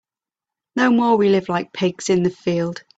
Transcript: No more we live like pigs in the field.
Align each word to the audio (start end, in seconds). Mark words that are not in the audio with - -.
No 0.75 0.89
more 0.89 1.15
we 1.15 1.29
live 1.29 1.47
like 1.47 1.73
pigs 1.73 2.09
in 2.09 2.23
the 2.23 2.31
field. 2.31 2.81